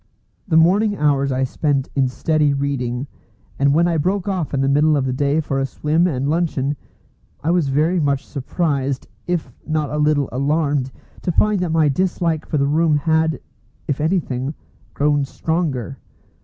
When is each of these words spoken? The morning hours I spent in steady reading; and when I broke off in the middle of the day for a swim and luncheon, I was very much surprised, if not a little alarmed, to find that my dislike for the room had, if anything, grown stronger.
The 0.47 0.57
morning 0.57 0.97
hours 0.97 1.31
I 1.31 1.43
spent 1.43 1.87
in 1.93 2.07
steady 2.07 2.55
reading; 2.55 3.05
and 3.59 3.71
when 3.71 3.87
I 3.87 3.97
broke 3.97 4.27
off 4.27 4.51
in 4.51 4.61
the 4.61 4.67
middle 4.67 4.97
of 4.97 5.05
the 5.05 5.13
day 5.13 5.39
for 5.39 5.59
a 5.59 5.65
swim 5.67 6.07
and 6.07 6.27
luncheon, 6.27 6.75
I 7.43 7.51
was 7.51 7.67
very 7.67 7.99
much 7.99 8.25
surprised, 8.25 9.05
if 9.27 9.53
not 9.67 9.91
a 9.91 9.99
little 9.99 10.27
alarmed, 10.31 10.91
to 11.21 11.31
find 11.31 11.59
that 11.59 11.69
my 11.71 11.87
dislike 11.87 12.47
for 12.47 12.57
the 12.57 12.65
room 12.65 12.95
had, 12.97 13.39
if 13.87 14.01
anything, 14.01 14.55
grown 14.95 15.23
stronger. 15.23 15.99